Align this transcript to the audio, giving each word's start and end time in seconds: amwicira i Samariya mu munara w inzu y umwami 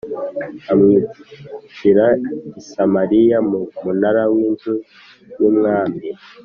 amwicira 0.71 2.05
i 2.59 2.61
Samariya 2.69 3.37
mu 3.49 3.59
munara 3.83 4.23
w 4.33 4.35
inzu 4.47 4.73
y 5.39 5.43
umwami 5.49 6.05